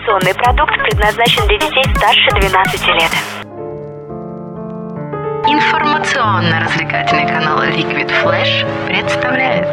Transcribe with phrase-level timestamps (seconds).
[0.00, 3.10] Информационный продукт предназначен для детей старше 12 лет.
[5.46, 9.66] Информационно-развлекательный канал Liquid Flash представляет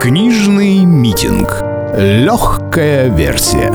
[0.00, 1.60] Книжный митинг.
[1.94, 3.70] Легкая версия.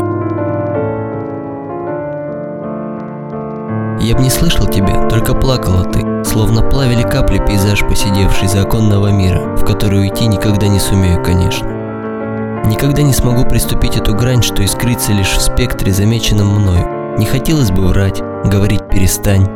[3.99, 9.11] Я б не слышал тебя, только плакала ты, словно плавили капли пейзаж, посидевший за оконного
[9.11, 11.78] мира, в который уйти никогда не сумею, конечно.
[12.65, 17.17] Никогда не смогу приступить эту грань, что искрится лишь в спектре, замеченном мною.
[17.17, 19.47] Не хотелось бы врать, говорить «перестань»,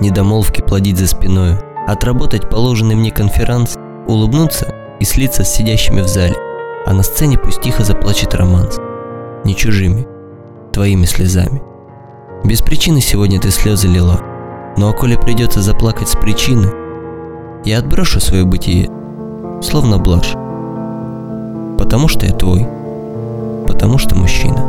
[0.00, 6.36] недомолвки плодить за спиною, отработать положенный мне конферанс, улыбнуться и слиться с сидящими в зале,
[6.86, 8.78] а на сцене пусть тихо заплачет романс.
[9.44, 10.06] Не чужими,
[10.72, 11.62] твоими слезами.
[12.44, 14.20] Без причины сегодня ты слезы лила.
[14.76, 16.72] Ну а коли придется заплакать с причины,
[17.64, 18.88] я отброшу свое бытие,
[19.62, 20.34] словно блажь.
[21.82, 22.64] Потому что я твой.
[23.66, 24.64] Потому что мужчина.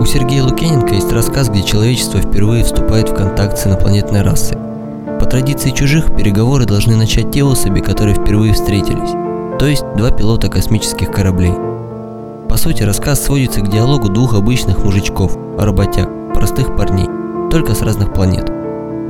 [0.00, 4.56] У Сергея Лукьяненко есть рассказ, где человечество впервые вступает в контакт с инопланетной расой.
[5.18, 9.10] По традиции чужих, переговоры должны начать те особи, которые впервые встретились,
[9.58, 11.54] то есть два пилота космических кораблей.
[12.48, 17.08] По сути, рассказ сводится к диалогу двух обычных мужичков, работяг, простых парней,
[17.50, 18.50] только с разных планет.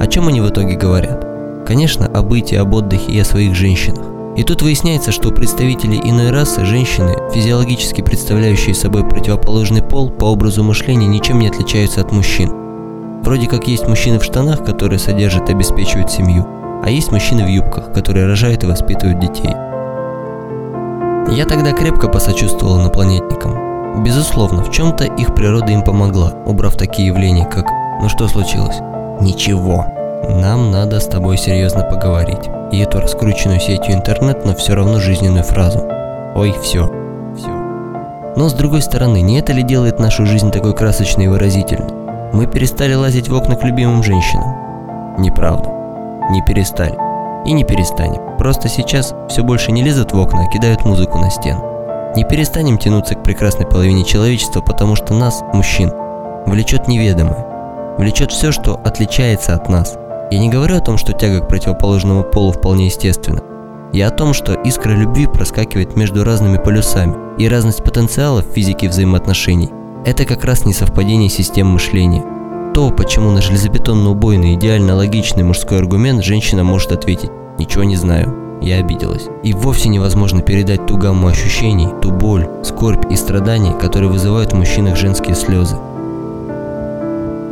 [0.01, 1.27] О чем они в итоге говорят?
[1.67, 4.05] Конечно, о быте, об отдыхе и о своих женщинах.
[4.37, 10.65] И тут выясняется, что представители иной расы, женщины, физиологически представляющие собой противоположный пол, по образу
[10.65, 12.51] мышления ничем не отличаются от мужчин.
[13.23, 16.47] Вроде как есть мужчины в штанах, которые содержат и обеспечивают семью,
[16.83, 19.51] а есть мужчины в юбках, которые рожают и воспитывают детей.
[21.31, 23.70] Я тогда крепко посочувствовал инопланетникам.
[23.99, 27.67] Безусловно, в чем-то их природа им помогла, убрав такие явления, как
[28.01, 28.77] «Ну что случилось?»
[29.21, 29.85] «Ничего.
[30.29, 32.49] Нам надо с тобой серьезно поговорить».
[32.73, 35.87] И эту раскрученную сетью интернет, но все равно жизненную фразу
[36.35, 36.89] «Ой, все».
[37.37, 37.51] Все.
[38.37, 41.93] Но с другой стороны, не это ли делает нашу жизнь такой красочной и выразительной?
[42.33, 45.19] Мы перестали лазить в окна к любимым женщинам.
[45.19, 45.69] Неправда.
[46.31, 46.97] Не перестали.
[47.45, 48.37] И не перестанем.
[48.39, 51.70] Просто сейчас все больше не лезут в окна, а кидают музыку на стену.
[52.17, 55.93] Не перестанем тянуться к прекрасной половине человечества, потому что нас, мужчин,
[56.45, 57.47] влечет неведомое.
[57.99, 59.97] Влечет все, что отличается от нас.
[60.33, 63.43] Я не говорю о том, что тяга к противоположному полу вполне естественна.
[63.93, 68.89] Я о том, что искра любви проскакивает между разными полюсами, и разность потенциалов в физике
[68.89, 69.71] взаимоотношений–
[70.05, 72.25] это как раз не совпадение систем мышления.
[72.75, 78.77] То, почему на железобетонно-убойный, идеально логичный мужской аргумент женщина может ответить «Ничего не знаю, я
[78.77, 79.27] обиделась».
[79.43, 84.57] И вовсе невозможно передать ту гамму ощущений, ту боль, скорбь и страдания, которые вызывают в
[84.57, 85.77] мужчинах женские слезы.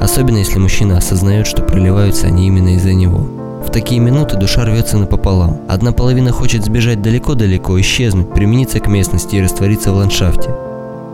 [0.01, 3.27] Особенно если мужчина осознает, что проливаются они именно из-за него.
[3.67, 5.61] В такие минуты душа рвется напополам.
[5.69, 10.51] Одна половина хочет сбежать далеко-далеко, исчезнуть, примениться к местности и раствориться в ландшафте.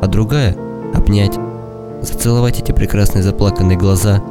[0.00, 0.54] А другая–
[0.94, 1.38] обнять,
[2.03, 4.22] зацеловать эти прекрасные заплаканные глаза,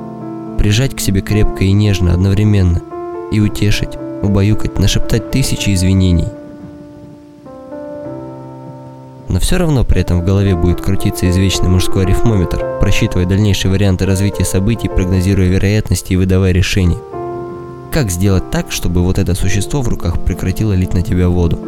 [0.57, 2.81] прижать к себе крепко и нежно одновременно
[3.31, 6.27] и утешить, убаюкать, нашептать тысячи извинений.
[9.29, 14.05] Но все равно при этом в голове будет крутиться извечный мужской арифмометр, просчитывая дальнейшие варианты
[14.05, 16.97] развития событий, прогнозируя вероятности и выдавая решения.
[17.91, 21.59] Как сделать так, чтобы вот это существо в руках прекратило лить на тебя воду?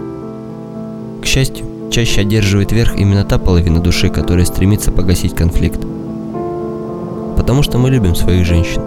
[1.21, 5.79] К счастью, чаще одерживает верх именно та половина души, которая стремится погасить конфликт.
[7.37, 8.81] Потому что мы любим своих женщин,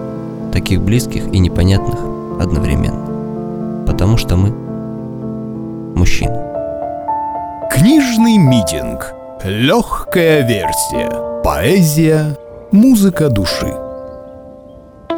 [0.53, 1.99] таких близких и непонятных
[2.41, 3.08] одновременно.
[3.99, 4.51] Потому что мы
[5.97, 6.39] мужчины.
[7.69, 9.13] Книжный митинг.
[9.43, 11.43] Легкая версия.
[11.43, 12.39] Поэзия.
[12.71, 13.75] Музыка души.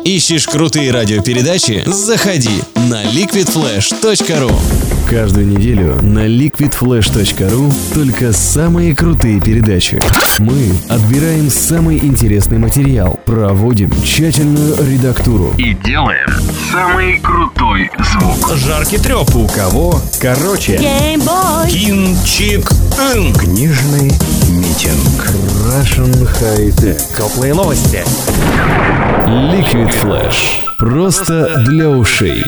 [0.03, 1.83] Ищешь крутые радиопередачи?
[1.85, 4.51] Заходи на liquidflash.ru
[5.11, 10.01] Каждую неделю на liquidflash.ru только самые крутые передачи.
[10.39, 16.31] Мы отбираем самый интересный материал, проводим тщательную редактуру и делаем
[16.71, 18.57] самый крутой звук.
[18.57, 20.01] Жаркий треп у кого?
[20.21, 20.79] Короче.
[21.69, 22.71] Кинчик.
[23.37, 24.13] Книжный
[24.49, 25.27] митинг.
[25.67, 27.01] Russian High Tech.
[27.17, 28.05] Теплые новости.
[29.27, 30.61] Liquid Flash.
[30.79, 32.45] Просто для ушей.